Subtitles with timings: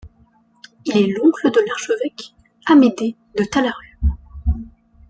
[0.85, 2.33] Il est l'oncle de l'archevêque
[2.65, 3.99] Amédée de Talaru.